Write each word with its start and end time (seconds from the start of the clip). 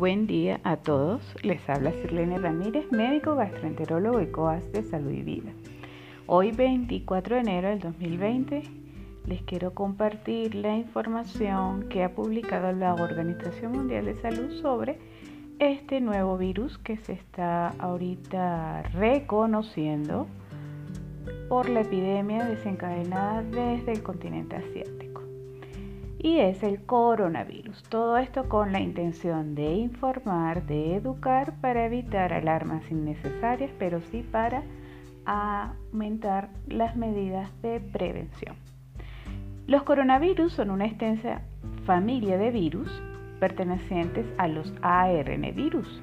buen 0.00 0.26
día 0.26 0.62
a 0.64 0.78
todos. 0.78 1.20
Les 1.42 1.60
habla 1.68 1.92
Sirlene 1.92 2.38
Ramírez, 2.38 2.90
médico 2.90 3.34
gastroenterólogo 3.34 4.22
y 4.22 4.28
COAS 4.28 4.72
de 4.72 4.82
Salud 4.82 5.10
y 5.10 5.20
Vida. 5.20 5.52
Hoy 6.26 6.52
24 6.52 7.34
de 7.34 7.40
enero 7.42 7.68
del 7.68 7.80
2020 7.80 8.62
les 9.26 9.42
quiero 9.42 9.74
compartir 9.74 10.54
la 10.54 10.74
información 10.74 11.90
que 11.90 12.02
ha 12.02 12.14
publicado 12.14 12.72
la 12.72 12.94
Organización 12.94 13.72
Mundial 13.72 14.06
de 14.06 14.14
Salud 14.22 14.62
sobre 14.62 14.98
este 15.58 16.00
nuevo 16.00 16.38
virus 16.38 16.78
que 16.78 16.96
se 16.96 17.12
está 17.12 17.68
ahorita 17.78 18.84
reconociendo 18.94 20.28
por 21.50 21.68
la 21.68 21.82
epidemia 21.82 22.46
desencadenada 22.46 23.42
desde 23.42 23.92
el 23.92 24.02
continente 24.02 24.56
asiático 24.56 25.09
y 26.22 26.38
es 26.38 26.62
el 26.62 26.84
coronavirus. 26.84 27.82
Todo 27.84 28.18
esto 28.18 28.48
con 28.48 28.72
la 28.72 28.80
intención 28.80 29.54
de 29.54 29.72
informar, 29.72 30.66
de 30.66 30.96
educar 30.96 31.54
para 31.62 31.86
evitar 31.86 32.34
alarmas 32.34 32.90
innecesarias, 32.90 33.70
pero 33.78 34.02
sí 34.02 34.22
para 34.22 34.62
aumentar 35.24 36.50
las 36.68 36.94
medidas 36.94 37.50
de 37.62 37.80
prevención. 37.80 38.54
Los 39.66 39.82
coronavirus 39.84 40.52
son 40.52 40.70
una 40.70 40.86
extensa 40.86 41.40
familia 41.86 42.36
de 42.36 42.50
virus 42.50 43.02
pertenecientes 43.38 44.26
a 44.36 44.46
los 44.46 44.74
ARN 44.82 45.54
virus, 45.54 46.02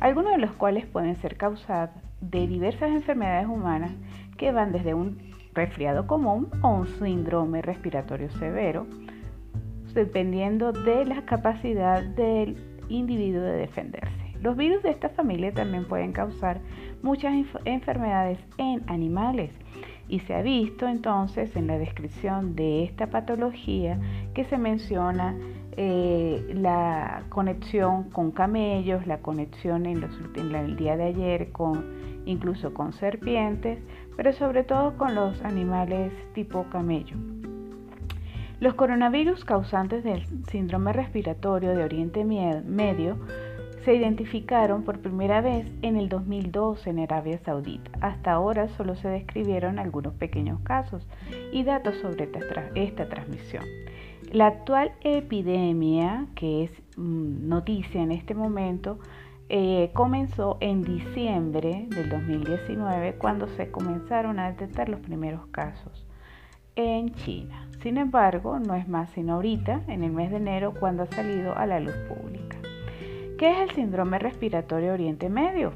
algunos 0.00 0.32
de 0.32 0.38
los 0.38 0.52
cuales 0.52 0.86
pueden 0.86 1.16
ser 1.16 1.36
causados 1.36 1.94
de 2.22 2.46
diversas 2.46 2.90
enfermedades 2.90 3.48
humanas 3.48 3.92
que 4.38 4.50
van 4.50 4.72
desde 4.72 4.94
un 4.94 5.18
resfriado 5.52 6.06
común 6.06 6.48
o 6.62 6.68
un 6.68 6.86
síndrome 6.86 7.60
respiratorio 7.60 8.30
severo, 8.30 8.86
dependiendo 9.94 10.72
de 10.72 11.04
la 11.04 11.24
capacidad 11.24 12.02
del 12.02 12.56
individuo 12.88 13.42
de 13.42 13.52
defenderse. 13.52 14.28
Los 14.40 14.56
virus 14.56 14.82
de 14.82 14.90
esta 14.90 15.08
familia 15.08 15.52
también 15.52 15.84
pueden 15.86 16.12
causar 16.12 16.60
muchas 17.02 17.34
enfermedades 17.64 18.38
en 18.56 18.82
animales 18.86 19.50
y 20.08 20.20
se 20.20 20.34
ha 20.34 20.42
visto 20.42 20.86
entonces 20.86 21.54
en 21.56 21.66
la 21.66 21.78
descripción 21.78 22.54
de 22.54 22.84
esta 22.84 23.08
patología 23.08 23.98
que 24.34 24.44
se 24.44 24.56
menciona 24.56 25.36
eh, 25.76 26.44
la 26.54 27.24
conexión 27.28 28.10
con 28.10 28.30
camellos, 28.30 29.06
la 29.06 29.18
conexión 29.18 29.86
en, 29.86 30.02
el 30.34 30.76
día 30.76 30.96
de 30.96 31.04
ayer 31.04 31.52
con 31.52 31.98
incluso 32.26 32.74
con 32.74 32.92
serpientes, 32.92 33.78
pero 34.16 34.32
sobre 34.32 34.64
todo 34.64 34.96
con 34.98 35.14
los 35.14 35.42
animales 35.44 36.12
tipo 36.34 36.64
camello. 36.70 37.16
Los 38.60 38.74
coronavirus 38.74 39.44
causantes 39.44 40.02
del 40.02 40.26
síndrome 40.50 40.92
respiratorio 40.92 41.76
de 41.76 41.84
Oriente 41.84 42.24
Medio 42.24 43.16
se 43.84 43.94
identificaron 43.94 44.82
por 44.82 44.98
primera 44.98 45.40
vez 45.40 45.72
en 45.82 45.96
el 45.96 46.08
2012 46.08 46.90
en 46.90 46.98
Arabia 46.98 47.38
Saudita. 47.44 47.92
Hasta 48.00 48.32
ahora 48.32 48.68
solo 48.70 48.96
se 48.96 49.06
describieron 49.06 49.78
algunos 49.78 50.14
pequeños 50.14 50.58
casos 50.64 51.06
y 51.52 51.62
datos 51.62 51.98
sobre 51.98 52.28
esta 52.74 53.08
transmisión. 53.08 53.64
La 54.32 54.48
actual 54.48 54.90
epidemia, 55.02 56.26
que 56.34 56.64
es 56.64 56.72
mm, 56.96 57.48
noticia 57.48 58.02
en 58.02 58.10
este 58.10 58.34
momento, 58.34 58.98
eh, 59.48 59.90
comenzó 59.94 60.58
en 60.60 60.82
diciembre 60.82 61.86
del 61.90 62.10
2019 62.10 63.14
cuando 63.14 63.46
se 63.50 63.70
comenzaron 63.70 64.40
a 64.40 64.50
detectar 64.50 64.88
los 64.88 64.98
primeros 64.98 65.46
casos 65.46 66.04
en 66.74 67.14
China. 67.14 67.67
Sin 67.82 67.96
embargo, 67.96 68.58
no 68.58 68.74
es 68.74 68.88
más 68.88 69.10
sino 69.10 69.34
ahorita, 69.34 69.82
en 69.86 70.02
el 70.02 70.10
mes 70.10 70.30
de 70.30 70.38
enero, 70.38 70.74
cuando 70.78 71.04
ha 71.04 71.06
salido 71.06 71.56
a 71.56 71.64
la 71.64 71.78
luz 71.78 71.94
pública. 72.08 72.56
¿Qué 73.38 73.50
es 73.52 73.70
el 73.70 73.76
síndrome 73.76 74.18
respiratorio 74.18 74.92
Oriente 74.92 75.28
Medio? 75.28 75.74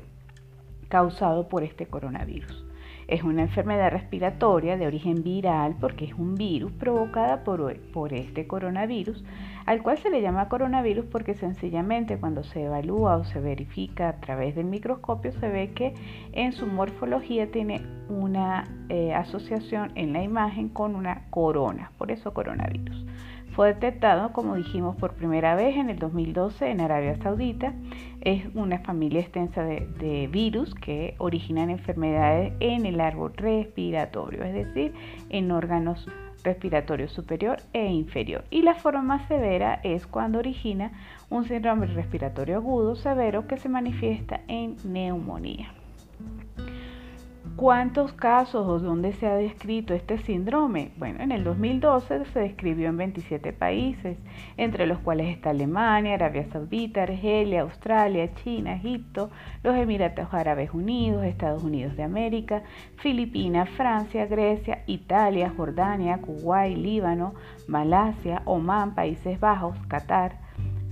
Causado 0.89 1.49
por 1.49 1.63
este 1.63 1.87
coronavirus. 1.87 2.67
Es 3.07 3.23
una 3.23 3.43
enfermedad 3.43 3.93
respiratoria 3.93 4.77
de 4.77 4.87
origen 4.89 5.23
viral 5.23 5.77
porque 5.81 6.07
es 6.07 6.15
un 6.15 6.35
virus 6.35 6.73
provocada 6.73 7.45
por, 7.45 7.77
por, 7.93 8.13
este 8.13 8.49
coronavirus, 8.49 9.25
al 9.67 9.83
cual 9.83 9.99
se 9.99 10.11
le 10.11 10.23
llama 10.23 10.49
coronavirus 10.49 11.07
porque 11.07 11.35
sencillamente 11.35 12.19
cuando 12.19 12.45
se 12.45 12.65
evalúa 12.65 13.17
o 13.17 13.25
se 13.25 13.41
verifica 13.41 14.09
a 14.09 14.21
través 14.21 14.55
del 14.55 14.67
microscopio 14.67 15.33
se 15.33 15.49
ve 15.49 15.73
que 15.73 15.95
en 16.33 16.53
su 16.53 16.67
morfología 16.67 17.51
tiene 17.51 17.83
una 18.09 18.65
eh, 18.89 19.15
asociación 19.15 19.93
en 19.95 20.13
la 20.13 20.23
imagen 20.23 20.69
con 20.69 20.95
una 20.95 21.25
corona, 21.31 21.93
por 21.99 22.11
eso 22.11 22.35
coronavirus. 22.35 23.05
Fue 23.55 23.75
detectado, 23.75 24.33
como 24.33 24.57
dijimos, 24.57 24.97
por 24.97 25.13
primera 25.13 25.55
vez 25.55 25.77
en 25.77 25.91
el 25.91 25.99
2012 25.99 26.71
en 26.71 26.81
Arabia 26.81 27.19
Saudita. 27.23 27.75
Es 28.23 28.47
una 28.55 28.79
familia 28.79 29.21
extensa 29.21 29.63
de, 29.63 30.29
virus 30.33 30.75
que 30.75 31.15
originan 31.19 31.69
enfermedades 31.69 32.55
en 32.61 32.87
el 32.87 32.99
árbol 32.99 33.35
respiratorio, 33.37 34.43
es 34.43 34.55
decir, 34.55 34.95
en 35.29 35.51
órganos 35.51 36.09
respiratorios 36.45 37.13
superior 37.13 37.59
e 37.73 37.87
inferior. 37.87 38.45
Y 38.51 38.63
la 38.63 38.75
forma 38.75 39.03
más 39.03 39.29
severa 39.29 39.81
es 39.83 40.07
cuando 40.07 40.39
origina 40.39 40.93
un 41.31 41.45
síndrome 41.45 41.87
respiratorio 41.87 42.57
agudo 42.57 42.97
severo 42.97 43.47
que 43.47 43.59
se 43.59 43.69
manifiesta 43.69 44.41
en 44.49 44.77
neumonía. 44.85 45.73
¿Cuántos 47.57 48.15
casos 48.15 48.67
o 48.67 48.79
dónde 48.79 49.13
se 49.13 49.27
ha 49.27 49.35
descrito 49.35 49.93
este 49.95 50.19
síndrome? 50.19 50.91
Bueno, 50.97 51.23
en 51.23 51.33
el 51.33 51.45
2012 51.45 52.25
se 52.25 52.41
describió 52.41 52.89
en 52.89 52.97
27 52.97 53.53
países, 53.53 54.17
entre 54.57 54.87
los 54.87 54.99
cuales 54.99 55.29
está 55.29 55.51
Alemania, 55.51 56.15
Arabia 56.15 56.47
Saudita, 56.51 57.03
Argelia, 57.03 57.61
Australia, 57.61 58.33
China, 58.43 58.75
Egipto, 58.75 59.31
los 59.63 59.77
Emiratos 59.77 60.33
Árabes 60.33 60.71
Unidos, 60.73 61.25
Estados 61.25 61.63
Unidos 61.63 61.95
de 61.97 62.03
América, 62.03 62.63
Filipinas, 62.97 63.69
Francia, 63.71 64.27
Grecia, 64.27 64.83
Italia, 64.87 65.53
Jordania, 65.55 66.19
Kuwait, 66.19 66.77
Líbano, 66.77 67.35
Malasia, 67.69 68.43
Omán, 68.47 68.95
Países 68.95 69.39
Bajos, 69.39 69.77
Qatar, 69.89 70.41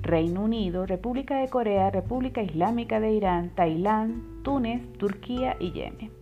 Reino 0.02 0.42
Unido, 0.42 0.86
República 0.86 1.38
de 1.38 1.48
Corea, 1.48 1.90
República 1.90 2.42
Islámica 2.42 3.00
de 3.00 3.12
Irán, 3.12 3.50
Tailandia, 3.54 4.22
Túnez, 4.42 4.80
Turquía 4.98 5.56
y 5.58 5.72
Yemen. 5.72 6.20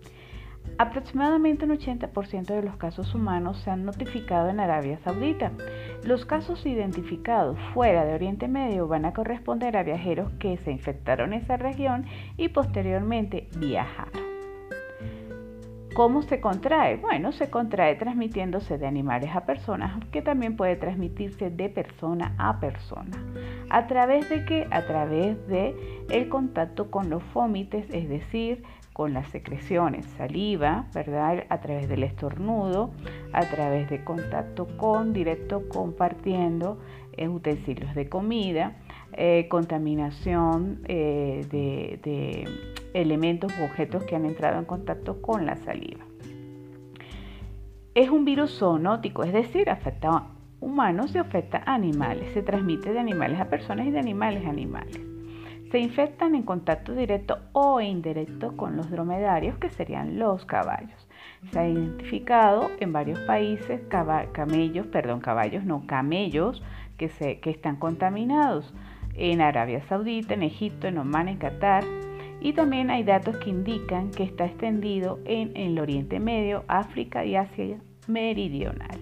Aproximadamente 0.77 1.65
un 1.65 1.71
80% 1.73 2.47
de 2.47 2.63
los 2.63 2.77
casos 2.77 3.15
humanos 3.15 3.59
se 3.65 3.71
han 3.71 3.85
notificado 3.85 4.49
en 4.49 4.61
Arabia 4.61 4.99
Saudita. 5.05 5.53
Los 6.05 6.25
casos 6.25 6.67
identificados 6.67 7.59
fuera 7.75 8.05
de 8.05 8.15
Oriente 8.15 8.49
Medio 8.49 8.87
van 8.87 9.05
a 9.05 9.13
corresponder 9.13 9.77
a 9.77 9.83
viajeros 9.83 10.31
que 10.39 10.57
se 10.59 10.71
infectaron 10.71 11.33
en 11.33 11.43
esa 11.43 11.57
región 11.57 12.07
y 12.37 12.49
posteriormente 12.49 13.49
viajaron. 13.59 14.29
¿Cómo 15.99 16.23
se 16.23 16.41
contrae? 16.41 16.95
Bueno, 16.95 17.33
se 17.33 17.51
contrae 17.51 17.97
transmitiéndose 17.97 18.79
de 18.79 18.87
animales 18.87 19.35
a 19.35 19.47
personas, 19.47 19.99
que 20.13 20.23
también 20.23 20.55
puede 20.55 20.77
transmitirse 20.77 21.51
de 21.51 21.69
persona 21.71 22.37
a 22.39 22.61
persona. 22.61 23.17
¿A 23.69 23.89
través 23.89 24.29
de 24.29 24.45
qué? 24.45 24.69
A 24.71 24.83
través 24.83 25.45
de 25.49 25.75
el 26.09 26.29
contacto 26.29 26.89
con 26.93 27.11
los 27.11 27.25
fómites, 27.35 27.85
es 27.91 28.09
decir, 28.09 28.63
con 28.99 29.15
las 29.15 29.29
secreciones, 29.29 30.07
saliva, 30.17 30.87
¿verdad? 30.93 31.45
A 31.51 31.61
través 31.61 31.89
del 31.89 32.03
estornudo, 32.03 32.91
a 33.33 33.43
través 33.43 33.89
de 33.89 34.03
contacto 34.03 34.67
con, 34.77 35.13
directo 35.13 35.69
compartiendo 35.69 36.81
eh, 37.13 37.29
utensilios 37.29 37.95
de 37.95 38.09
comida, 38.09 38.73
eh, 39.13 39.47
contaminación 39.49 40.81
eh, 40.89 41.47
de, 41.49 42.01
de 42.03 42.49
elementos 42.93 43.53
u 43.61 43.67
objetos 43.67 44.03
que 44.03 44.17
han 44.17 44.25
entrado 44.25 44.59
en 44.59 44.65
contacto 44.65 45.23
con 45.23 45.47
la 45.47 45.55
saliva. 45.59 46.05
Es 47.95 48.11
un 48.11 48.25
virus 48.25 48.59
zoonótico, 48.59 49.23
es 49.23 49.33
decir, 49.33 49.71
afecta 49.71 50.09
a 50.09 50.27
humanos 50.59 51.15
y 51.15 51.19
afecta 51.19 51.63
a 51.65 51.75
animales. 51.75 52.33
Se 52.33 52.43
transmite 52.43 52.93
de 52.93 52.99
animales 52.99 53.39
a 53.39 53.49
personas 53.49 53.87
y 53.87 53.93
de 53.93 54.01
animales 54.01 54.45
a 54.45 54.51
animales 54.51 55.08
se 55.71 55.79
infectan 55.79 56.35
en 56.35 56.43
contacto 56.43 56.95
directo 56.95 57.39
o 57.53 57.81
indirecto 57.81 58.57
con 58.57 58.77
los 58.77 58.91
dromedarios, 58.91 59.59
que 59.59 59.69
serían 59.69 60.19
los 60.19 60.45
caballos. 60.47 61.09
Se 61.51 61.59
ha 61.59 61.69
identificado 61.69 62.71
en 62.81 62.93
varios 62.93 63.21
países 63.21 63.81
camellos, 64.33 64.87
perdón, 64.87 65.21
caballos, 65.21 65.65
no 65.65 65.87
camellos, 65.87 66.63
que, 66.97 67.09
se, 67.09 67.39
que 67.41 67.51
están 67.51 67.77
contaminados 67.77 68.73
en 69.15 69.41
Arabia 69.41 69.83
Saudita, 69.83 70.35
en 70.35 70.43
Egipto, 70.43 70.87
en 70.87 70.99
Omán, 70.99 71.29
en 71.29 71.37
Qatar. 71.37 71.85
Y 72.41 72.53
también 72.53 72.91
hay 72.91 73.03
datos 73.03 73.37
que 73.39 73.51
indican 73.51 74.11
que 74.11 74.23
está 74.23 74.47
extendido 74.47 75.19
en 75.25 75.57
el 75.57 75.79
Oriente 75.79 76.21
Medio, 76.21 76.65
África 76.69 77.25
y 77.25 77.37
Asia 77.37 77.79
Meridional. 78.07 78.99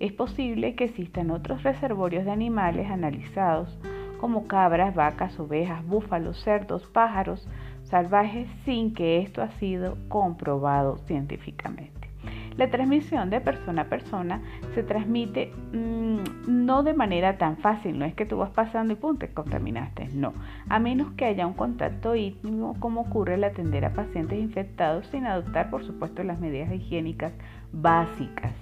Es 0.00 0.12
posible 0.12 0.74
que 0.74 0.84
existan 0.84 1.30
otros 1.30 1.62
reservorios 1.62 2.24
de 2.24 2.30
animales 2.30 2.90
analizados 2.90 3.78
como 4.20 4.46
cabras, 4.46 4.94
vacas, 4.94 5.38
ovejas, 5.40 5.84
búfalos, 5.86 6.42
cerdos, 6.42 6.86
pájaros 6.88 7.48
salvajes 7.84 8.46
sin 8.64 8.94
que 8.94 9.18
esto 9.18 9.42
ha 9.42 9.48
sido 9.52 9.96
comprobado 10.08 10.98
científicamente. 11.06 12.10
La 12.56 12.70
transmisión 12.70 13.30
de 13.30 13.40
persona 13.40 13.82
a 13.82 13.88
persona 13.88 14.42
se 14.74 14.82
transmite 14.82 15.50
mm, 15.72 16.66
no 16.66 16.82
de 16.82 16.92
manera 16.92 17.38
tan 17.38 17.56
fácil, 17.56 17.98
no 17.98 18.04
es 18.04 18.14
que 18.14 18.26
tú 18.26 18.36
vas 18.36 18.50
pasando 18.50 18.92
y 18.92 18.96
pum, 18.96 19.16
te 19.16 19.32
contaminaste, 19.32 20.08
no, 20.12 20.34
a 20.68 20.78
menos 20.78 21.12
que 21.12 21.24
haya 21.24 21.46
un 21.46 21.54
contacto 21.54 22.14
íntimo 22.14 22.76
como 22.78 23.02
ocurre 23.02 23.34
al 23.34 23.44
atender 23.44 23.86
a 23.86 23.94
pacientes 23.94 24.38
infectados 24.38 25.06
sin 25.06 25.26
adoptar 25.26 25.70
por 25.70 25.84
supuesto 25.84 26.22
las 26.22 26.38
medidas 26.38 26.70
higiénicas 26.70 27.32
básicas. 27.72 28.52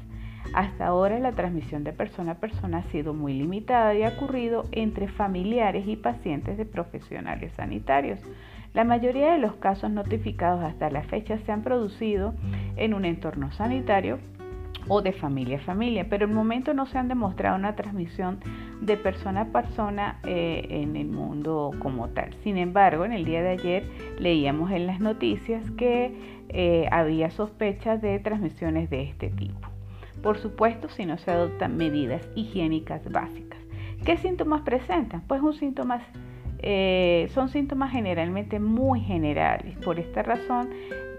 Hasta 0.54 0.86
ahora 0.86 1.18
la 1.18 1.32
transmisión 1.32 1.84
de 1.84 1.92
persona 1.92 2.32
a 2.32 2.40
persona 2.40 2.78
ha 2.78 2.90
sido 2.90 3.14
muy 3.14 3.34
limitada 3.34 3.94
y 3.94 4.02
ha 4.02 4.08
ocurrido 4.08 4.64
entre 4.72 5.08
familiares 5.08 5.86
y 5.86 5.96
pacientes 5.96 6.56
de 6.56 6.64
profesionales 6.64 7.52
sanitarios. 7.56 8.20
La 8.74 8.84
mayoría 8.84 9.32
de 9.32 9.38
los 9.38 9.54
casos 9.56 9.90
notificados 9.90 10.62
hasta 10.62 10.90
la 10.90 11.02
fecha 11.02 11.38
se 11.38 11.52
han 11.52 11.62
producido 11.62 12.34
en 12.76 12.94
un 12.94 13.04
entorno 13.04 13.50
sanitario 13.52 14.18
o 14.88 15.02
de 15.02 15.12
familia 15.12 15.58
a 15.58 15.60
familia, 15.60 16.06
pero 16.08 16.24
en 16.24 16.30
el 16.30 16.36
momento 16.36 16.72
no 16.74 16.86
se 16.86 16.98
han 16.98 17.08
demostrado 17.08 17.56
una 17.56 17.76
transmisión 17.76 18.40
de 18.80 18.96
persona 18.96 19.42
a 19.42 19.44
persona 19.46 20.18
eh, 20.24 20.66
en 20.70 20.96
el 20.96 21.08
mundo 21.08 21.72
como 21.78 22.08
tal. 22.08 22.34
Sin 22.42 22.56
embargo, 22.56 23.04
en 23.04 23.12
el 23.12 23.24
día 23.24 23.42
de 23.42 23.50
ayer 23.50 23.84
leíamos 24.18 24.70
en 24.70 24.86
las 24.86 25.00
noticias 25.00 25.70
que 25.72 26.38
eh, 26.48 26.88
había 26.90 27.30
sospechas 27.30 28.00
de 28.00 28.18
transmisiones 28.18 28.88
de 28.88 29.02
este 29.02 29.28
tipo. 29.28 29.67
Por 30.22 30.38
supuesto, 30.38 30.88
si 30.88 31.06
no 31.06 31.18
se 31.18 31.30
adoptan 31.30 31.76
medidas 31.76 32.22
higiénicas 32.34 33.10
básicas. 33.10 33.58
¿Qué 34.04 34.16
síntomas 34.16 34.62
presentan? 34.62 35.22
Pues 35.26 35.42
un 35.42 35.54
eh, 36.60 37.28
son 37.34 37.48
síntomas 37.48 37.92
generalmente 37.92 38.58
muy 38.58 39.00
generales. 39.00 39.76
Por 39.84 39.98
esta 39.98 40.22
razón, 40.22 40.70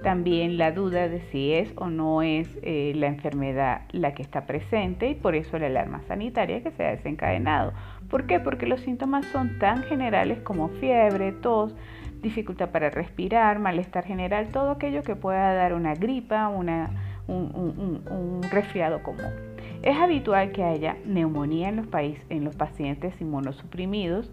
también 0.04 0.58
la 0.58 0.72
duda 0.72 1.08
de 1.08 1.22
si 1.32 1.54
es 1.54 1.72
o 1.76 1.90
no 1.90 2.22
es 2.22 2.48
eh, 2.62 2.94
la 2.96 3.08
enfermedad 3.08 3.82
la 3.92 4.14
que 4.14 4.22
está 4.22 4.46
presente 4.46 5.10
y 5.10 5.16
por 5.16 5.36
eso 5.36 5.58
la 5.58 5.68
alarma 5.68 6.02
sanitaria 6.08 6.62
que 6.62 6.72
se 6.72 6.86
ha 6.86 6.92
desencadenado. 6.92 7.74
¿Por 8.10 8.26
qué? 8.26 8.40
Porque 8.40 8.66
los 8.66 8.82
síntomas 8.82 9.26
son 9.28 9.60
tan 9.60 9.84
generales 9.84 10.40
como 10.42 10.70
fiebre, 10.70 11.32
tos, 11.32 11.76
dificultad 12.22 12.70
para 12.70 12.90
respirar, 12.90 13.60
malestar 13.60 14.06
general, 14.06 14.50
todo 14.50 14.72
aquello 14.72 15.04
que 15.04 15.16
pueda 15.16 15.54
dar 15.54 15.74
una 15.74 15.96
gripa, 15.96 16.48
una 16.50 17.09
un, 17.30 18.42
resfriado 18.52 19.04
común. 19.04 19.32
Es 19.82 19.98
habitual 19.98 20.52
que 20.52 20.64
haya 20.64 20.98
neumonía 21.06 21.70
en 21.70 21.78
los, 21.78 21.88
en 22.30 22.44
los 22.44 22.56
pacientes 22.56 23.20
inmunosuprimidos, 23.22 24.32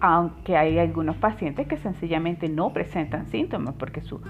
aunque 0.00 0.56
hay 0.56 0.78
algunos 0.78 1.16
pacientes 1.16 1.68
que 1.68 1.76
sencillamente 1.76 2.48
no 2.48 2.72
presentan 2.72 3.28
síntomas 3.28 3.74
porque 3.78 4.00
su 4.00 4.20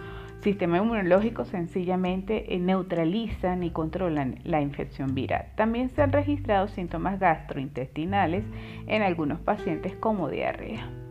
sistema 0.42 0.78
inmunológico 0.78 1.44
sencillamente 1.44 2.54
eh, 2.54 2.58
neutralizan 2.58 3.62
y 3.62 3.70
controlan 3.70 4.40
la 4.44 4.60
infección 4.60 5.14
viral. 5.14 5.46
También 5.54 5.88
se 5.88 6.02
han 6.02 6.12
registrado 6.12 6.68
síntomas 6.68 7.18
gastrointestinales 7.18 8.44
en 8.86 9.02
algunos 9.02 9.40
pacientes 9.40 9.94
como 9.96 10.28
diarrea. 10.28 11.01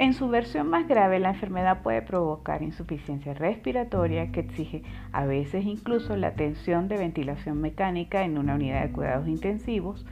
En 0.00 0.14
su 0.14 0.30
versión 0.30 0.70
más 0.70 0.88
grave, 0.88 1.18
la 1.18 1.28
enfermedad 1.28 1.82
puede 1.82 2.00
provocar 2.00 2.62
insuficiencia 2.62 3.34
respiratoria 3.34 4.32
que 4.32 4.40
exige 4.40 4.82
a 5.12 5.26
veces 5.26 5.66
incluso 5.66 6.16
la 6.16 6.28
atención 6.28 6.88
de 6.88 6.96
ventilación 6.96 7.60
mecánica 7.60 8.24
en 8.24 8.38
una 8.38 8.54
unidad 8.54 8.80
de 8.80 8.92
cuidados 8.92 9.28
intensivos. 9.28 10.06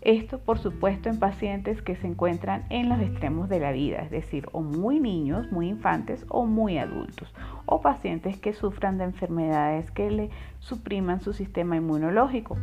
Esto, 0.00 0.38
por 0.38 0.58
supuesto, 0.58 1.10
en 1.10 1.18
pacientes 1.18 1.82
que 1.82 1.96
se 1.96 2.06
encuentran 2.06 2.64
en 2.70 2.88
los 2.88 2.98
extremos 2.98 3.50
de 3.50 3.60
la 3.60 3.72
vida, 3.72 3.98
es 3.98 4.10
decir, 4.10 4.48
o 4.52 4.62
muy 4.62 5.00
niños, 5.00 5.52
muy 5.52 5.68
infantes 5.68 6.24
o 6.30 6.46
muy 6.46 6.78
adultos, 6.78 7.34
o 7.66 7.82
pacientes 7.82 8.38
que 8.38 8.54
sufran 8.54 8.96
de 8.96 9.04
enfermedades 9.04 9.90
que 9.90 10.10
le 10.10 10.30
supriman 10.60 11.20
su 11.20 11.34
sistema 11.34 11.76
inmunológico. 11.76 12.56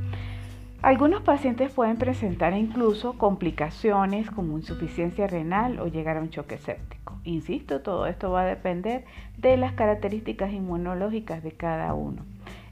Algunos 0.83 1.21
pacientes 1.21 1.71
pueden 1.71 1.95
presentar 1.95 2.51
incluso 2.57 3.17
complicaciones 3.17 4.29
como 4.29 4.57
insuficiencia 4.57 5.27
renal 5.27 5.79
o 5.79 5.87
llegar 5.87 6.17
a 6.17 6.19
un 6.19 6.29
choque 6.29 6.57
séptico. 6.57 7.17
Insisto, 7.23 7.79
todo 7.79 8.05
esto 8.05 8.31
va 8.31 8.41
a 8.41 8.45
depender 8.45 9.05
de 9.37 9.55
las 9.55 9.71
características 9.71 10.51
inmunológicas 10.51 11.41
de 11.41 11.53
cada 11.53 11.93
uno. 11.93 12.25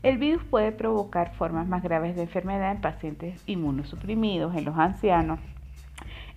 El 0.04 0.18
virus 0.18 0.44
puede 0.44 0.74
provocar 0.74 1.34
formas 1.36 1.70
más 1.70 1.84
graves 1.84 2.18
de 2.18 2.24
enfermedad 2.24 2.74
en 2.74 2.82
pacientes 2.82 3.42
inmunosuprimidos, 3.46 4.58
en 4.58 4.66
los 4.66 4.78
ancianos, 4.78 5.40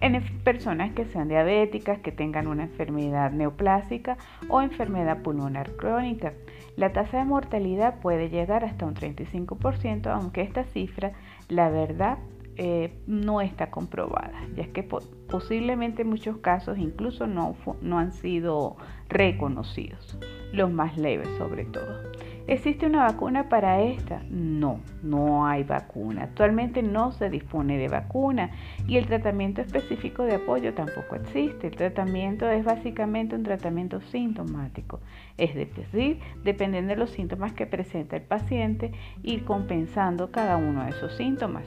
en 0.01 0.23
personas 0.45 0.93
que 0.93 1.07
sean 1.07 1.29
diabéticas, 1.29 1.99
que 1.99 2.13
tengan 2.13 2.47
una 2.47 2.65
enfermedad 2.65 3.33
neoplásica 3.33 4.17
o 4.49 4.61
enfermedad 4.61 5.23
pulmonar 5.23 5.73
crónica. 5.73 6.35
La 6.77 6.93
tasa 6.93 7.19
de 7.19 7.25
mortalidad 7.25 8.01
puede 8.01 8.31
llegar 8.31 8.65
hasta 8.65 8.85
un 8.85 8.95
35%, 8.95 10.07
aunque 10.09 10.43
esta 10.43 10.65
cifra, 10.65 11.13
la 11.49 11.69
verdad, 11.71 12.19
eh, 12.57 12.93
no 13.07 13.41
está 13.41 13.71
comprobada, 13.71 14.47
ya 14.57 14.69
que 14.69 14.85
posiblemente 14.85 16.03
en 16.03 16.09
muchos 16.09 16.39
casos 16.39 16.79
incluso 16.79 17.27
no, 17.27 17.57
no 17.81 17.99
han 17.99 18.13
sido 18.13 18.77
reconocidos, 19.09 20.17
los 20.53 20.71
más 20.71 20.97
leves 20.97 21.29
sobre 21.37 21.65
todo. 21.65 22.13
¿Existe 22.47 22.85
una 22.85 23.05
vacuna 23.05 23.49
para 23.49 23.81
esta? 23.81 24.23
No, 24.29 24.81
no 25.03 25.47
hay 25.47 25.65
vacuna. 25.65 26.25
Actualmente 26.25 26.83
no 26.83 27.11
se 27.11 27.31
dispone 27.31 27.79
de 27.79 27.89
vacuna 27.89 28.51
y 28.87 28.99
el 28.99 29.07
tratamiento 29.07 29.63
específico 29.63 30.25
de 30.25 30.35
apoyo 30.35 30.75
tampoco 30.75 31.17
existe. 31.17 31.69
El 31.69 31.77
tratamiento 31.77 32.47
es 32.51 32.63
básicamente 32.63 33.35
un 33.35 33.45
tratamiento 33.45 34.03
sintomático, 34.03 35.01
es 35.39 35.55
decir, 35.55 36.21
dependiendo 36.45 36.91
de 36.91 36.99
los 36.99 37.11
síntomas 37.11 37.55
que 37.55 37.67
presenta 37.67 38.17
el 38.17 38.23
paciente, 38.23 38.93
ir 39.23 39.45
compensando 39.47 40.31
cada 40.31 40.59
uno 40.59 40.85
de 40.85 40.91
esos 40.91 41.17
síntomas. 41.17 41.65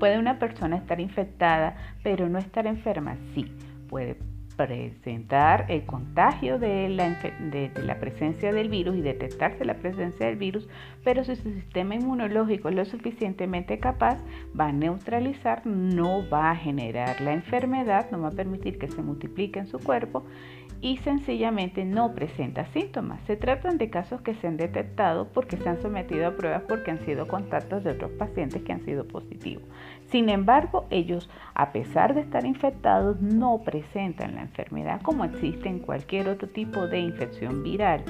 ¿Puede 0.00 0.18
una 0.18 0.40
persona 0.40 0.76
estar 0.78 0.98
infectada 0.98 1.76
pero 2.02 2.28
no 2.28 2.38
estar 2.40 2.66
enferma? 2.66 3.16
Sí, 3.34 3.52
puede 3.88 4.16
presentar 4.56 5.66
el 5.68 5.84
contagio 5.84 6.58
de 6.58 6.88
la, 6.88 7.10
de, 7.10 7.70
la, 7.82 8.00
presencia 8.00 8.52
del 8.52 8.68
virus 8.68 8.96
y 8.96 9.02
detectarse 9.02 9.64
la 9.64 9.74
presencia 9.74 10.26
del 10.26 10.36
virus, 10.36 10.68
pero 11.04 11.24
si 11.24 11.36
su 11.36 11.50
sistema 11.52 11.94
inmunológico 11.94 12.68
es 12.68 12.74
lo 12.74 12.84
suficientemente 12.84 13.78
capaz, 13.78 14.18
va 14.58 14.68
a 14.68 14.72
neutralizar, 14.72 15.66
no 15.66 16.28
va 16.28 16.50
a 16.50 16.56
generar 16.56 17.20
la 17.20 17.34
enfermedad, 17.34 18.10
no 18.10 18.20
va 18.20 18.28
a 18.28 18.32
permitir 18.32 18.78
que 18.78 18.88
se 18.88 19.02
multiplique 19.02 19.58
en 19.58 19.66
su 19.66 19.78
cuerpo 19.78 20.24
y 20.80 20.98
sencillamente 20.98 21.84
no 21.84 22.14
presenta 22.14 22.66
síntomas. 22.66 23.20
Se 23.26 23.36
tratan 23.36 23.78
de 23.78 23.90
casos 23.90 24.20
que 24.20 24.34
se 24.34 24.46
han 24.46 24.56
detectado 24.56 25.28
porque 25.32 25.56
se 25.56 25.68
han 25.68 25.80
sometido 25.80 26.26
a 26.26 26.36
pruebas 26.36 26.62
porque 26.68 26.90
han 26.90 27.04
sido 27.04 27.26
contactos 27.26 27.84
de 27.84 27.90
otros 27.90 28.10
pacientes 28.12 28.62
que 28.62 28.72
han 28.72 28.84
sido 28.84 29.06
positivos. 29.06 29.64
Sin 30.10 30.28
embargo, 30.28 30.86
ellos, 30.90 31.28
a 31.54 31.72
pesar 31.72 32.14
de 32.14 32.20
estar 32.20 32.44
infectados, 32.44 33.20
no 33.20 33.62
presentan 33.64 34.34
la 34.34 34.42
enfermedad 34.42 35.00
como 35.02 35.24
existe 35.24 35.68
en 35.68 35.80
cualquier 35.80 36.28
otro 36.28 36.48
tipo 36.48 36.86
de 36.86 37.00
infección 37.00 37.62
viral. 37.62 38.04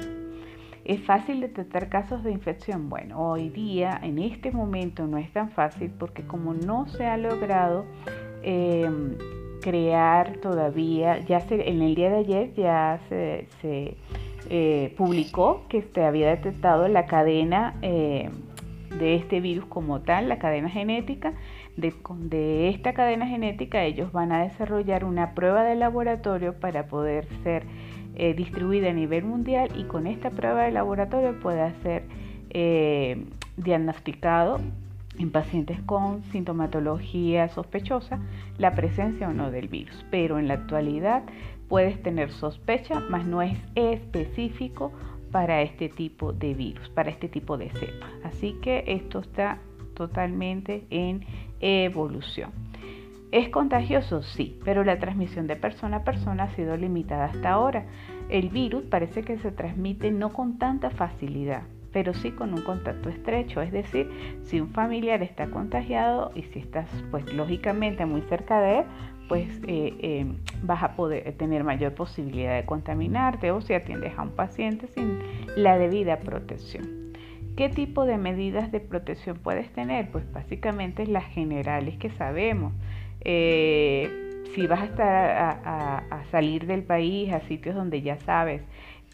¿Es 0.85 1.01
fácil 1.01 1.41
detectar 1.41 1.89
casos 1.89 2.23
de 2.23 2.31
infección? 2.31 2.87
Bueno, 2.89 3.19
hoy 3.19 3.49
día, 3.49 3.99
en 4.01 4.19
este 4.19 4.51
momento, 4.51 5.05
no 5.05 5.17
es 5.17 5.31
tan 5.33 5.51
fácil 5.51 5.91
porque 5.99 6.25
como 6.25 6.53
no 6.53 6.87
se 6.87 7.05
ha 7.05 7.17
logrado 7.17 7.85
eh, 8.41 8.89
crear 9.67 10.37
todavía, 10.37 11.19
ya 11.25 11.41
se, 11.41 11.69
en 11.69 11.81
el 11.81 11.93
día 11.93 12.09
de 12.09 12.19
ayer 12.19 12.53
ya 12.53 13.01
se, 13.09 13.97
eh, 14.49 14.93
publicó 14.95 15.65
que 15.67 15.81
se 15.93 16.05
había 16.05 16.29
detectado 16.29 16.87
la 16.87 17.05
cadena 17.05 17.75
eh, 17.81 18.29
de 18.97 19.15
este 19.15 19.41
virus 19.41 19.65
como 19.65 19.99
tal, 19.99 20.29
la 20.29 20.39
cadena 20.39 20.69
genética. 20.69 21.33
De, 21.75 21.93
de, 22.15 22.69
esta 22.69 22.93
cadena 22.93 23.27
genética 23.27 23.83
ellos 23.83 24.13
van 24.13 24.31
a 24.31 24.43
desarrollar 24.43 25.03
una 25.03 25.35
prueba 25.35 25.65
de 25.65 25.75
laboratorio 25.75 26.53
para 26.53 26.87
poder 26.87 27.27
ser 27.43 27.63
eh, 28.15 28.33
distribuida 28.35 28.91
a 28.91 28.93
nivel 28.93 29.25
mundial 29.25 29.67
y 29.77 29.83
con 29.83 30.07
esta 30.07 30.29
prueba 30.29 30.63
de 30.63 30.71
laboratorio 30.71 31.37
pueda 31.41 31.73
ser 31.83 32.03
diagnosticado 33.57 34.61
en 35.17 35.31
pacientes 35.31 35.81
con 35.81 36.23
sintomatología 36.31 37.47
sospechosa 37.49 38.19
la 38.57 38.73
presencia 38.73 39.29
o 39.29 39.33
no 39.33 39.51
del 39.51 39.67
virus, 39.67 40.05
pero 40.11 40.39
en 40.39 40.47
la 40.47 40.55
actualidad 40.55 41.23
puedes 41.67 42.01
tener 42.01 42.31
sospecha, 42.31 42.99
mas 43.09 43.25
no 43.25 43.41
es 43.41 43.57
específico 43.75 44.91
para 45.31 45.61
este 45.61 45.89
tipo 45.89 46.33
de 46.33 46.53
virus, 46.53 46.89
para 46.89 47.09
este 47.09 47.27
tipo 47.27 47.57
de 47.57 47.69
cepa. 47.69 48.07
Así 48.23 48.53
que 48.61 48.83
esto 48.87 49.19
está 49.19 49.59
totalmente 49.93 50.85
en 50.89 51.25
evolución. 51.59 52.51
¿Es 53.31 53.49
contagioso? 53.49 54.23
Sí, 54.23 54.57
pero 54.63 54.85
la 54.85 54.99
transmisión 54.99 55.47
de 55.47 55.57
persona 55.57 55.97
a 55.97 56.03
persona 56.05 56.43
ha 56.43 56.55
sido 56.55 56.77
limitada 56.77 57.25
hasta 57.25 57.49
ahora. 57.49 57.85
El 58.29 58.49
virus 58.49 58.83
parece 58.83 59.23
que 59.23 59.37
se 59.37 59.51
transmite 59.51 60.11
no 60.11 60.31
con 60.31 60.57
tanta 60.57 60.91
facilidad, 60.91 61.63
pero 61.97 62.13
sí 62.13 62.29
con 62.29 62.53
un 62.53 62.61
contacto 62.61 63.09
estrecho. 63.09 63.59
Es 63.59 63.71
decir, 63.71 64.07
si 64.43 64.61
un 64.61 64.69
familiar 64.69 65.23
está 65.23 65.47
contagiado 65.47 66.31
y 66.35 66.43
si 66.43 66.59
estás, 66.59 66.87
pues 67.09 67.33
lógicamente 67.33 68.05
muy 68.05 68.21
cerca 68.21 68.61
de 68.61 68.77
él, 68.77 68.85
pues 69.27 69.49
eh, 69.65 69.95
eh, 69.99 70.27
vas 70.61 70.83
a 70.83 70.95
poder 70.95 71.33
tener 71.37 71.63
mayor 71.63 71.95
posibilidad 71.95 72.55
de 72.55 72.67
contaminarte 72.67 73.49
o 73.49 73.61
si 73.61 73.73
atiendes 73.73 74.13
a 74.15 74.21
un 74.21 74.29
paciente 74.29 74.85
sin 74.89 75.17
la 75.55 75.79
debida 75.79 76.19
protección. 76.19 77.15
¿Qué 77.55 77.67
tipo 77.67 78.05
de 78.05 78.19
medidas 78.19 78.71
de 78.71 78.79
protección 78.79 79.39
puedes 79.39 79.73
tener? 79.73 80.11
Pues 80.11 80.31
básicamente 80.31 81.07
las 81.07 81.25
generales 81.25 81.97
que 81.97 82.11
sabemos. 82.11 82.73
Eh, 83.21 84.43
si 84.53 84.67
vas 84.67 84.81
a, 84.81 84.85
estar 84.85 85.61
a, 85.65 86.23
salir 86.29 86.67
del 86.67 86.83
país 86.83 87.33
a 87.33 87.41
sitios 87.41 87.73
donde 87.73 88.03
ya 88.03 88.17
sabes 88.17 88.61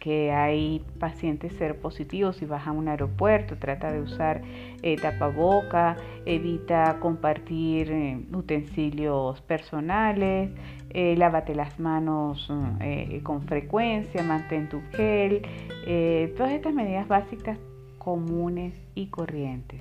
que 0.04 0.32
hay 0.32 0.84
pacientes 1.00 1.54
ser 1.54 1.80
positivos, 1.80 2.36
si 2.36 2.44
vas 2.44 2.66
a 2.66 2.72
un 2.72 2.88
aeropuerto, 2.88 3.56
trata 3.56 3.90
de 3.90 4.02
usar 4.02 4.42
eh, 4.82 4.96
tapaboca, 4.96 5.96
evita 6.26 6.98
compartir 7.00 7.90
eh, 7.90 8.20
utensilios 8.30 9.40
personales, 9.40 10.50
eh, 10.90 11.16
lávate 11.16 11.54
las 11.54 11.80
manos 11.80 12.46
mm, 12.50 13.20
con 13.22 13.44
frecuencia, 13.44 14.22
mantén 14.22 14.68
tu 14.68 14.82
gel, 14.92 15.40
todas 16.36 16.52
estas 16.52 16.74
medidas 16.74 17.08
básicas 17.08 17.58
comunes 17.96 18.74
y 18.94 19.06
corrientes. 19.06 19.80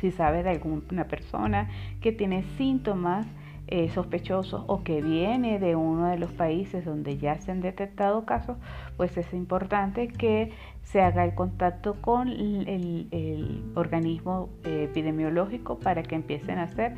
Si 0.00 0.10
sabes 0.10 0.42
de 0.44 0.50
alguna 0.52 1.04
persona 1.04 1.68
que 2.00 2.12
tiene 2.12 2.44
síntomas, 2.56 3.26
eh, 3.70 3.90
sospechosos 3.90 4.64
o 4.66 4.82
que 4.82 5.02
viene 5.02 5.58
de 5.58 5.76
uno 5.76 6.06
de 6.06 6.18
los 6.18 6.32
países 6.32 6.84
donde 6.84 7.18
ya 7.18 7.38
se 7.38 7.50
han 7.50 7.60
detectado 7.60 8.24
casos, 8.24 8.56
pues 8.96 9.16
es 9.18 9.32
importante 9.34 10.08
que 10.08 10.52
se 10.82 11.02
haga 11.02 11.24
el 11.24 11.34
contacto 11.34 12.00
con 12.00 12.28
el, 12.28 13.62
organismo 13.74 14.48
eh, 14.64 14.84
epidemiológico 14.90 15.78
para 15.78 16.02
que 16.02 16.14
empiecen 16.14 16.58
a 16.58 16.62
hacer 16.62 16.94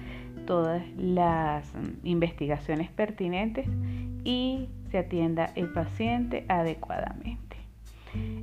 todas 0.46 0.82
las 0.96 1.74
mm, 1.74 2.06
investigaciones 2.06 2.88
pertinentes 2.90 3.66
y 4.24 4.68
se 4.90 4.98
atienda 4.98 5.50
el 5.56 5.72
paciente 5.72 6.44
adecuadamente. 6.48 7.49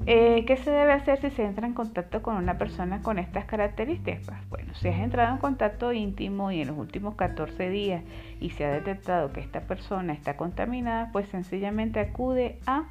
Eh, 0.09 0.45
¿Qué 0.45 0.55
se 0.55 0.71
debe 0.71 0.93
hacer 0.93 1.19
si 1.19 1.29
se 1.31 1.43
entra 1.43 1.67
en 1.67 1.73
contacto 1.73 2.21
con 2.21 2.37
una 2.37 2.57
persona 2.57 3.01
con 3.01 3.19
estas 3.19 3.43
características? 3.43 4.39
Bueno, 4.49 4.73
si 4.73 4.87
has 4.87 5.01
entrado 5.01 5.33
en 5.33 5.37
contacto 5.41 5.91
íntimo 5.91 6.49
y 6.49 6.61
en 6.61 6.69
los 6.69 6.77
últimos 6.77 7.15
14 7.15 7.69
días 7.69 8.03
y 8.39 8.51
se 8.51 8.63
ha 8.63 8.71
detectado 8.71 9.33
que 9.33 9.41
esta 9.41 9.67
persona 9.67 10.13
está 10.13 10.37
contaminada, 10.37 11.09
pues 11.11 11.27
sencillamente 11.27 11.99
acude 11.99 12.57
a 12.65 12.85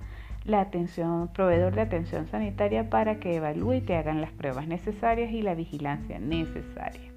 la 0.45 0.61
atención, 0.61 1.29
proveedor 1.29 1.75
de 1.75 1.81
atención 1.81 2.29
sanitaria 2.29 2.91
para 2.91 3.19
que 3.19 3.37
evalúe 3.37 3.77
y 3.77 3.81
te 3.81 3.97
hagan 3.97 4.21
las 4.21 4.33
pruebas 4.33 4.69
necesarias 4.69 5.33
y 5.33 5.41
la 5.41 5.55
vigilancia 5.55 6.19
necesaria. 6.19 7.13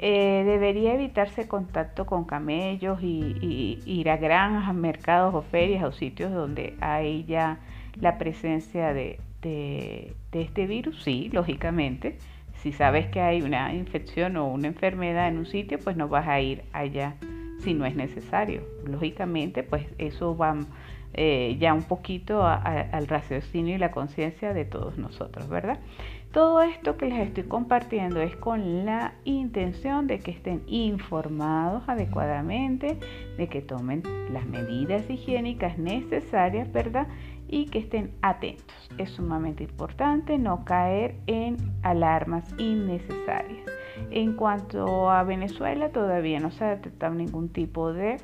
Eh, 0.00 0.42
debería 0.44 0.92
evitarse 0.92 1.48
contacto 1.48 2.04
con 2.04 2.24
camellos 2.24 3.02
y, 3.02 3.38
y 3.40 3.90
ir 3.90 4.10
a 4.10 4.18
granjas, 4.18 4.74
mercados 4.74 5.34
o 5.34 5.40
ferias 5.40 5.82
o 5.82 5.92
sitios 5.92 6.30
donde 6.30 6.76
hay 6.82 7.24
ya 7.24 7.58
la 8.00 8.18
presencia 8.18 8.92
de, 8.92 9.18
este 10.32 10.66
virus? 10.66 11.02
Sí, 11.02 11.30
lógicamente. 11.32 12.16
Si 12.62 12.72
sabes 12.72 13.06
que 13.08 13.20
hay 13.20 13.42
una 13.42 13.74
infección 13.74 14.36
o 14.36 14.46
una 14.46 14.68
enfermedad 14.68 15.28
en 15.28 15.38
un 15.38 15.46
sitio, 15.46 15.78
pues 15.78 15.96
no 15.96 16.08
vas 16.08 16.26
a 16.26 16.40
ir 16.40 16.62
allá 16.72 17.16
si 17.60 17.74
no 17.74 17.84
es 17.84 17.94
necesario. 17.94 18.62
Lógicamente, 18.86 19.62
pues 19.62 19.86
eso 19.98 20.36
va 20.36 20.56
eh, 21.12 21.56
ya 21.60 21.74
un 21.74 21.84
poquito 21.84 22.44
al 22.44 23.06
raciocinio 23.06 23.76
y 23.76 23.78
la 23.78 23.90
conciencia 23.90 24.52
de 24.52 24.64
todos 24.64 24.98
nosotros, 24.98 25.48
¿verdad? 25.48 25.78
Todo 26.34 26.62
esto 26.62 26.96
que 26.96 27.06
les 27.06 27.28
estoy 27.28 27.44
compartiendo 27.44 28.20
es 28.20 28.34
con 28.34 28.84
la 28.84 29.14
intención 29.24 30.08
de 30.08 30.18
que 30.18 30.32
estén 30.32 30.62
informados 30.66 31.88
adecuadamente, 31.88 32.98
de 33.38 33.46
que 33.46 33.62
tomen 33.62 34.02
las 34.32 34.44
medidas 34.44 35.08
higiénicas 35.08 35.78
necesarias, 35.78 36.72
¿verdad? 36.72 37.06
Y 37.48 37.66
que 37.66 37.80
estén 37.80 38.12
atentos. 38.22 38.74
Es 38.98 39.10
sumamente 39.10 39.64
importante 39.64 40.38
no 40.38 40.64
caer 40.64 41.16
en 41.26 41.56
alarmas 41.82 42.44
innecesarias. 42.58 43.64
En 44.10 44.34
cuanto 44.34 45.10
a 45.10 45.22
Venezuela, 45.22 45.90
todavía 45.90 46.40
no 46.40 46.50
se 46.50 46.64
ha 46.64 46.70
detectado 46.70 47.14
ningún 47.14 47.48
tipo 47.48 47.92
de 47.92 48.20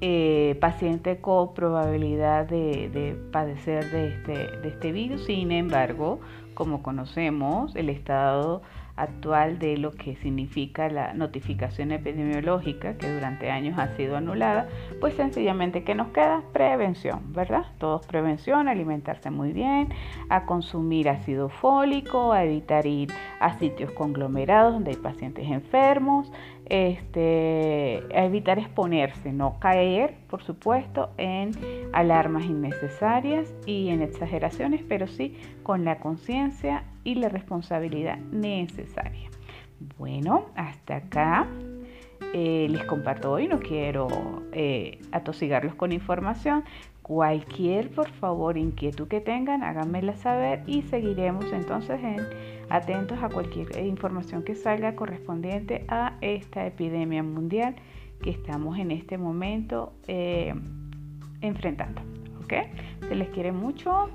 eh, 0.00 0.56
paciente 0.60 1.20
con 1.20 1.54
probabilidad 1.54 2.46
de, 2.46 3.16
padecer 3.32 3.90
de 3.90 4.08
este, 4.08 4.56
de 4.58 4.68
este 4.68 4.92
virus. 4.92 5.24
Sin 5.24 5.50
embargo, 5.50 6.20
como 6.54 6.82
conocemos, 6.82 7.74
el 7.76 7.88
estado 7.88 8.62
actual 8.98 9.58
de 9.58 9.76
lo 9.76 9.92
que 9.92 10.16
significa 10.16 10.88
la 10.88 11.14
notificación 11.14 11.92
epidemiológica 11.92 12.98
que 12.98 13.12
durante 13.12 13.50
años 13.50 13.78
ha 13.78 13.96
sido 13.96 14.16
anulada, 14.16 14.68
pues 15.00 15.14
sencillamente 15.14 15.84
que 15.84 15.94
nos 15.94 16.08
queda 16.08 16.42
prevención, 16.52 17.32
¿verdad? 17.32 17.66
Todo 17.78 18.00
prevención, 18.00 18.68
alimentarse 18.68 19.30
muy 19.30 19.52
bien, 19.52 19.88
a 20.28 20.44
consumir 20.46 21.08
ácido 21.08 21.48
fólico, 21.48 22.32
a 22.32 22.44
evitar 22.44 22.86
ir 22.86 23.12
a 23.40 23.56
sitios 23.58 23.92
conglomerados 23.92 24.74
donde 24.74 24.90
hay 24.90 24.96
pacientes 24.96 25.48
enfermos, 25.48 26.30
este, 26.70 28.02
evitar 28.10 28.58
exponerse, 28.58 29.32
no 29.32 29.58
caer, 29.58 30.14
por 30.28 30.42
supuesto, 30.42 31.10
en 31.16 31.52
alarmas 31.92 32.44
innecesarias 32.44 33.52
y 33.66 33.88
en 33.88 34.02
exageraciones, 34.02 34.82
pero 34.88 35.06
sí 35.06 35.36
con 35.62 35.84
la 35.84 35.98
conciencia 35.98 36.84
y 37.04 37.14
la 37.14 37.28
responsabilidad 37.28 38.18
necesaria. 38.32 39.30
Bueno, 39.96 40.46
hasta 40.56 40.96
acá 40.96 41.46
eh, 42.34 42.66
les 42.68 42.84
comparto 42.84 43.32
hoy, 43.32 43.48
no 43.48 43.58
quiero 43.60 44.42
eh, 44.52 45.00
atosigarlos 45.12 45.74
con 45.74 45.92
información. 45.92 46.64
Cualquier, 47.08 47.90
por 47.90 48.10
favor, 48.10 48.58
inquietud 48.58 49.08
que 49.08 49.22
tengan, 49.22 49.62
háganmela 49.62 50.14
saber 50.16 50.62
y 50.66 50.82
seguiremos 50.82 51.50
entonces 51.54 51.98
en, 52.04 52.18
atentos 52.68 53.18
a 53.22 53.30
cualquier 53.30 53.82
información 53.82 54.42
que 54.42 54.54
salga 54.54 54.94
correspondiente 54.94 55.86
a 55.88 56.18
esta 56.20 56.66
epidemia 56.66 57.22
mundial 57.22 57.76
que 58.22 58.28
estamos 58.28 58.78
en 58.78 58.90
este 58.90 59.16
momento 59.16 59.94
eh, 60.06 60.54
enfrentando. 61.40 62.02
¿Ok? 62.44 62.52
Se 63.08 63.14
les 63.14 63.30
quiere 63.30 63.52
mucho. 63.52 64.10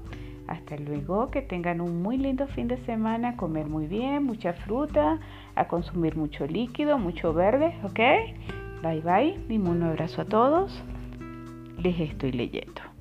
Hasta 0.46 0.76
luego, 0.78 1.32
que 1.32 1.42
tengan 1.42 1.82
un 1.82 2.04
muy 2.04 2.18
lindo 2.18 2.46
fin 2.46 2.68
de 2.68 2.78
semana, 2.86 3.38
comer 3.38 3.66
muy 3.66 3.88
bien, 3.88 4.24
mucha 4.24 4.54
fruta, 4.54 5.20
a 5.56 5.68
consumir 5.68 6.16
mucho 6.16 6.46
líquido, 6.46 7.00
mucho 7.00 7.34
verde, 7.34 7.74
¿ok? 7.84 8.00
Bye 8.84 9.02
bye, 9.02 9.40
y 9.50 9.58
un 9.58 9.82
abrazo 9.82 10.22
a 10.22 10.26
todos. 10.26 10.84
Les 11.84 12.00
estoy 12.00 12.32
leyendo. 12.32 12.93